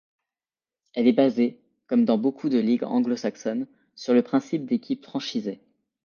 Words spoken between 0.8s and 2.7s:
Elle est basée, comme dans beaucoup de